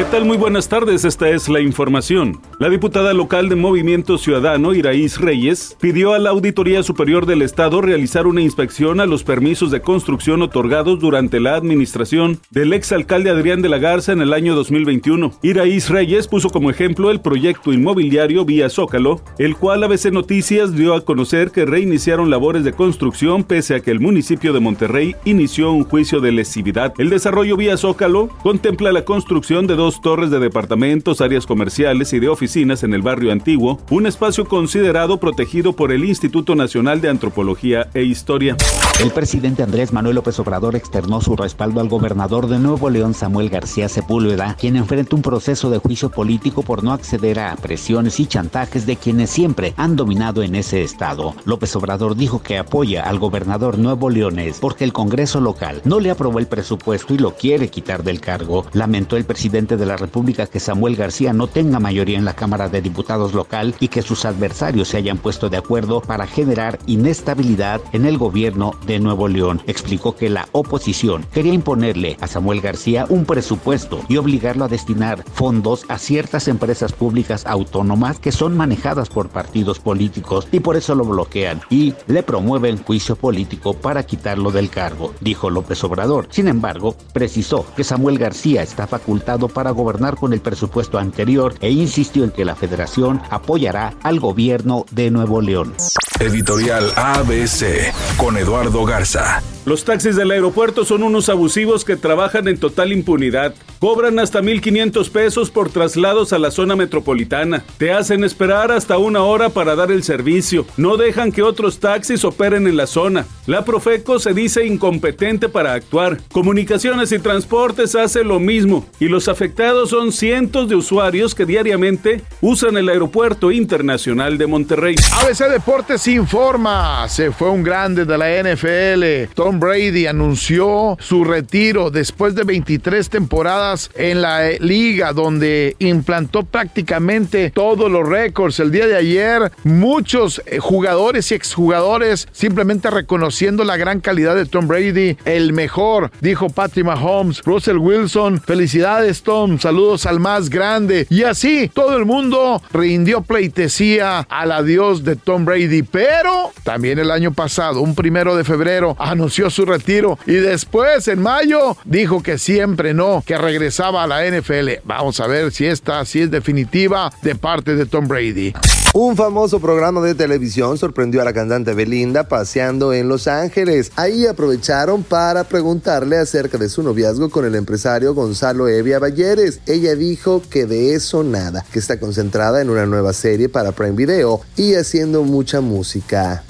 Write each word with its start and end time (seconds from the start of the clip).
¿Qué 0.00 0.06
tal? 0.06 0.24
Muy 0.24 0.38
buenas 0.38 0.66
tardes, 0.70 1.04
esta 1.04 1.28
es 1.28 1.50
la 1.50 1.60
información. 1.60 2.40
La 2.58 2.70
diputada 2.70 3.12
local 3.12 3.50
de 3.50 3.54
Movimiento 3.54 4.16
Ciudadano, 4.16 4.72
Iraís 4.72 5.20
Reyes, 5.20 5.76
pidió 5.78 6.14
a 6.14 6.18
la 6.18 6.30
Auditoría 6.30 6.82
Superior 6.82 7.26
del 7.26 7.42
Estado 7.42 7.82
realizar 7.82 8.26
una 8.26 8.40
inspección 8.40 9.00
a 9.00 9.04
los 9.04 9.24
permisos 9.24 9.70
de 9.70 9.82
construcción 9.82 10.40
otorgados 10.40 11.00
durante 11.00 11.38
la 11.38 11.54
administración 11.54 12.40
del 12.50 12.72
exalcalde 12.72 13.28
Adrián 13.28 13.60
de 13.60 13.68
la 13.68 13.76
Garza 13.76 14.12
en 14.12 14.22
el 14.22 14.32
año 14.32 14.54
2021. 14.54 15.32
Iraís 15.42 15.90
Reyes 15.90 16.28
puso 16.28 16.48
como 16.48 16.70
ejemplo 16.70 17.10
el 17.10 17.20
proyecto 17.20 17.70
inmobiliario 17.70 18.46
Vía 18.46 18.70
Zócalo, 18.70 19.20
el 19.36 19.54
cual 19.54 19.84
ABC 19.84 20.06
Noticias 20.10 20.74
dio 20.74 20.94
a 20.94 21.04
conocer 21.04 21.50
que 21.50 21.66
reiniciaron 21.66 22.30
labores 22.30 22.64
de 22.64 22.72
construcción 22.72 23.44
pese 23.44 23.74
a 23.74 23.80
que 23.80 23.90
el 23.90 24.00
municipio 24.00 24.54
de 24.54 24.60
Monterrey 24.60 25.14
inició 25.26 25.72
un 25.72 25.84
juicio 25.84 26.20
de 26.20 26.32
lesividad. 26.32 26.94
El 26.96 27.10
desarrollo 27.10 27.58
Vía 27.58 27.76
Zócalo 27.76 28.28
contempla 28.42 28.92
la 28.92 29.04
construcción 29.04 29.66
de 29.66 29.76
dos 29.76 29.89
torres 30.00 30.30
de 30.30 30.38
departamentos, 30.38 31.20
áreas 31.20 31.46
comerciales 31.46 32.12
y 32.12 32.20
de 32.20 32.28
oficinas 32.28 32.82
en 32.82 32.94
el 32.94 33.02
barrio 33.02 33.32
antiguo, 33.32 33.80
un 33.90 34.06
espacio 34.06 34.44
considerado 34.44 35.18
protegido 35.18 35.72
por 35.72 35.90
el 35.90 36.04
Instituto 36.04 36.54
Nacional 36.54 37.00
de 37.00 37.08
Antropología 37.08 37.88
e 37.94 38.02
Historia. 38.02 38.56
El 39.00 39.10
presidente 39.10 39.62
Andrés 39.62 39.92
Manuel 39.92 40.16
López 40.16 40.38
Obrador 40.38 40.76
externó 40.76 41.20
su 41.20 41.34
respaldo 41.34 41.80
al 41.80 41.88
gobernador 41.88 42.46
de 42.46 42.58
Nuevo 42.58 42.90
León, 42.90 43.14
Samuel 43.14 43.48
García 43.48 43.88
Sepúlveda, 43.88 44.56
quien 44.60 44.76
enfrenta 44.76 45.16
un 45.16 45.22
proceso 45.22 45.70
de 45.70 45.78
juicio 45.78 46.10
político 46.10 46.62
por 46.62 46.84
no 46.84 46.92
acceder 46.92 47.40
a 47.40 47.56
presiones 47.56 48.20
y 48.20 48.26
chantajes 48.26 48.86
de 48.86 48.96
quienes 48.96 49.30
siempre 49.30 49.72
han 49.76 49.96
dominado 49.96 50.42
en 50.42 50.54
ese 50.54 50.82
estado. 50.82 51.34
López 51.44 51.74
Obrador 51.76 52.16
dijo 52.16 52.42
que 52.42 52.58
apoya 52.58 53.02
al 53.04 53.18
gobernador 53.18 53.78
nuevo 53.78 54.10
leones 54.10 54.58
porque 54.60 54.84
el 54.84 54.92
Congreso 54.92 55.40
local 55.40 55.80
no 55.84 56.00
le 56.00 56.10
aprobó 56.10 56.38
el 56.38 56.46
presupuesto 56.46 57.14
y 57.14 57.18
lo 57.18 57.34
quiere 57.34 57.68
quitar 57.68 58.02
del 58.02 58.20
cargo. 58.20 58.66
Lamentó 58.72 59.16
el 59.16 59.24
presidente 59.24 59.69
de 59.76 59.86
la 59.86 59.96
República 59.96 60.46
que 60.46 60.60
Samuel 60.60 60.96
García 60.96 61.32
no 61.32 61.46
tenga 61.46 61.78
mayoría 61.80 62.18
en 62.18 62.24
la 62.24 62.34
Cámara 62.34 62.68
de 62.68 62.82
Diputados 62.82 63.34
local 63.34 63.74
y 63.80 63.88
que 63.88 64.02
sus 64.02 64.24
adversarios 64.24 64.88
se 64.88 64.96
hayan 64.96 65.18
puesto 65.18 65.48
de 65.48 65.56
acuerdo 65.56 66.00
para 66.00 66.26
generar 66.26 66.78
inestabilidad 66.86 67.80
en 67.92 68.06
el 68.06 68.18
gobierno 68.18 68.74
de 68.86 68.98
Nuevo 68.98 69.28
León. 69.28 69.60
Explicó 69.66 70.16
que 70.16 70.30
la 70.30 70.48
oposición 70.52 71.26
quería 71.32 71.52
imponerle 71.52 72.16
a 72.20 72.26
Samuel 72.26 72.60
García 72.60 73.06
un 73.08 73.24
presupuesto 73.24 74.00
y 74.08 74.16
obligarlo 74.16 74.64
a 74.64 74.68
destinar 74.68 75.24
fondos 75.32 75.84
a 75.88 75.98
ciertas 75.98 76.48
empresas 76.48 76.92
públicas 76.92 77.44
autónomas 77.46 78.18
que 78.18 78.32
son 78.32 78.56
manejadas 78.56 79.08
por 79.08 79.28
partidos 79.28 79.78
políticos 79.78 80.48
y 80.52 80.60
por 80.60 80.76
eso 80.76 80.94
lo 80.94 81.04
bloquean 81.04 81.60
y 81.70 81.94
le 82.06 82.22
promueven 82.22 82.82
juicio 82.82 83.16
político 83.16 83.74
para 83.74 84.04
quitarlo 84.04 84.50
del 84.50 84.70
cargo, 84.70 85.14
dijo 85.20 85.50
López 85.50 85.82
Obrador. 85.84 86.28
Sin 86.30 86.48
embargo, 86.48 86.96
precisó 87.12 87.66
que 87.76 87.84
Samuel 87.84 88.18
García 88.18 88.62
está 88.62 88.86
facultado 88.86 89.48
para 89.48 89.59
para 89.60 89.72
gobernar 89.72 90.16
con 90.16 90.32
el 90.32 90.40
presupuesto 90.40 90.98
anterior 90.98 91.54
e 91.60 91.70
insistió 91.70 92.24
en 92.24 92.30
que 92.30 92.46
la 92.46 92.56
federación 92.56 93.20
apoyará 93.28 93.92
al 94.02 94.18
gobierno 94.18 94.86
de 94.90 95.10
Nuevo 95.10 95.42
León. 95.42 95.74
Editorial 96.20 96.92
ABC 96.96 97.94
con 98.18 98.36
Eduardo 98.36 98.84
Garza. 98.84 99.42
Los 99.64 99.84
taxis 99.84 100.16
del 100.16 100.30
aeropuerto 100.30 100.84
son 100.84 101.02
unos 101.02 101.28
abusivos 101.28 101.84
que 101.84 101.96
trabajan 101.96 102.48
en 102.48 102.58
total 102.58 102.92
impunidad. 102.92 103.54
Cobran 103.78 104.18
hasta 104.18 104.40
1.500 104.40 105.10
pesos 105.10 105.50
por 105.50 105.70
traslados 105.70 106.32
a 106.32 106.38
la 106.38 106.50
zona 106.50 106.76
metropolitana. 106.76 107.62
Te 107.78 107.92
hacen 107.92 108.24
esperar 108.24 108.72
hasta 108.72 108.98
una 108.98 109.22
hora 109.22 109.50
para 109.50 109.76
dar 109.76 109.90
el 109.90 110.02
servicio. 110.02 110.66
No 110.76 110.96
dejan 110.96 111.30
que 111.30 111.42
otros 111.42 111.78
taxis 111.78 112.24
operen 112.24 112.66
en 112.66 112.76
la 112.76 112.86
zona. 112.86 113.26
La 113.46 113.64
Profeco 113.64 114.18
se 114.18 114.34
dice 114.34 114.66
incompetente 114.66 115.48
para 115.48 115.74
actuar. 115.74 116.18
Comunicaciones 116.32 117.12
y 117.12 117.18
Transportes 117.18 117.94
hace 117.94 118.24
lo 118.24 118.40
mismo. 118.40 118.86
Y 118.98 119.08
los 119.08 119.28
afectados 119.28 119.90
son 119.90 120.12
cientos 120.12 120.68
de 120.68 120.76
usuarios 120.76 121.34
que 121.34 121.46
diariamente 121.46 122.22
usan 122.40 122.76
el 122.76 122.88
aeropuerto 122.88 123.50
internacional 123.50 124.36
de 124.38 124.46
Monterrey. 124.46 124.96
ABC 125.22 125.50
Deportes 125.50 126.02
informa. 126.10 127.08
Se 127.08 127.30
fue 127.30 127.50
un 127.50 127.62
grande 127.62 128.04
de 128.04 128.18
la 128.18 128.28
NFL. 128.42 129.32
Tom 129.34 129.60
Brady 129.60 130.06
anunció 130.06 130.96
su 131.00 131.24
retiro 131.24 131.90
después 131.90 132.34
de 132.34 132.44
23 132.44 133.08
temporadas 133.08 133.90
en 133.94 134.22
la 134.22 134.50
eh, 134.50 134.58
liga 134.60 135.12
donde 135.12 135.76
implantó 135.78 136.42
prácticamente 136.42 137.50
todos 137.50 137.90
los 137.90 138.08
récords. 138.08 138.60
El 138.60 138.72
día 138.72 138.86
de 138.86 138.96
ayer 138.96 139.52
muchos 139.64 140.42
eh, 140.46 140.58
jugadores 140.58 141.30
y 141.30 141.34
exjugadores 141.34 142.28
simplemente 142.32 142.90
reconociendo 142.90 143.64
la 143.64 143.76
gran 143.76 144.00
calidad 144.00 144.34
de 144.34 144.46
Tom 144.46 144.66
Brady, 144.66 145.16
el 145.24 145.52
mejor, 145.52 146.10
dijo 146.20 146.48
Patrick 146.48 146.86
Mahomes, 146.86 147.42
Russell 147.44 147.78
Wilson, 147.78 148.40
felicidades 148.40 149.22
Tom, 149.22 149.58
saludos 149.58 150.06
al 150.06 150.20
más 150.20 150.50
grande. 150.50 151.06
Y 151.10 151.22
así 151.22 151.70
todo 151.72 151.96
el 151.96 152.04
mundo 152.04 152.62
rindió 152.72 153.22
pleitesía 153.22 154.20
al 154.28 154.52
adiós 154.52 155.04
de 155.04 155.16
Tom 155.16 155.44
Brady, 155.44 155.82
pero 156.02 156.50
también 156.62 156.98
el 156.98 157.10
año 157.10 157.30
pasado, 157.30 157.82
un 157.82 157.94
primero 157.94 158.34
de 158.34 158.42
febrero, 158.42 158.96
anunció 158.98 159.50
su 159.50 159.66
retiro 159.66 160.18
y 160.24 160.32
después 160.32 161.06
en 161.08 161.20
mayo 161.20 161.76
dijo 161.84 162.22
que 162.22 162.38
siempre 162.38 162.94
no, 162.94 163.22
que 163.26 163.36
regresaba 163.36 164.04
a 164.04 164.06
la 164.06 164.24
NFL. 164.24 164.80
Vamos 164.84 165.20
a 165.20 165.26
ver 165.26 165.52
si 165.52 165.66
esta 165.66 166.02
si 166.06 166.22
es 166.22 166.30
definitiva 166.30 167.12
de 167.20 167.34
parte 167.34 167.74
de 167.76 167.84
Tom 167.84 168.08
Brady. 168.08 168.54
Un 168.92 169.16
famoso 169.16 169.60
programa 169.60 170.00
de 170.00 170.16
televisión 170.16 170.76
sorprendió 170.76 171.22
a 171.22 171.24
la 171.24 171.32
cantante 171.32 171.74
Belinda 171.74 172.26
paseando 172.26 172.92
en 172.92 173.08
Los 173.08 173.28
Ángeles. 173.28 173.92
Ahí 173.94 174.26
aprovecharon 174.26 175.04
para 175.04 175.44
preguntarle 175.44 176.18
acerca 176.18 176.58
de 176.58 176.68
su 176.68 176.82
noviazgo 176.82 177.30
con 177.30 177.44
el 177.44 177.54
empresario 177.54 178.14
Gonzalo 178.14 178.66
Evia 178.66 178.98
Balleres. 178.98 179.60
Ella 179.66 179.94
dijo 179.94 180.42
que 180.50 180.66
de 180.66 180.94
eso 180.94 181.22
nada, 181.22 181.64
que 181.72 181.78
está 181.78 182.00
concentrada 182.00 182.60
en 182.60 182.68
una 182.68 182.84
nueva 182.84 183.12
serie 183.12 183.48
para 183.48 183.70
Prime 183.70 183.92
Video 183.92 184.40
y 184.56 184.74
haciendo 184.74 185.22
mucha 185.22 185.60
música. 185.60 186.42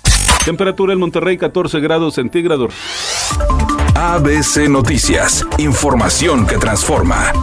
Temperatura 0.42 0.94
en 0.94 0.98
Monterrey 0.98 1.36
14 1.36 1.78
grados 1.80 2.14
centígrados. 2.14 2.72
ABC 3.94 4.66
Noticias, 4.70 5.44
información 5.58 6.46
que 6.46 6.56
transforma. 6.56 7.34